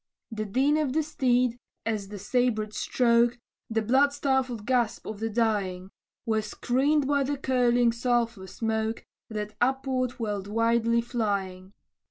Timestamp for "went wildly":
10.19-11.01